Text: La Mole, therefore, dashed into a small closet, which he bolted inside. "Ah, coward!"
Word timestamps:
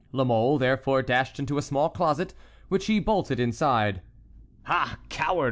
La 0.11 0.23
Mole, 0.23 0.57
therefore, 0.57 1.03
dashed 1.03 1.37
into 1.37 1.59
a 1.59 1.61
small 1.61 1.87
closet, 1.87 2.33
which 2.69 2.87
he 2.87 2.99
bolted 2.99 3.39
inside. 3.39 4.01
"Ah, 4.65 4.97
coward!" 5.09 5.39